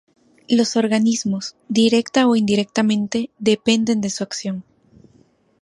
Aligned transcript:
Los 0.49 0.77
organismos, 0.77 1.55
directa 1.69 2.25
o 2.27 2.35
indirectamente, 2.35 3.29
dependen 3.37 4.01
de 4.01 4.09
su 4.09 4.23
acción. 4.23 4.63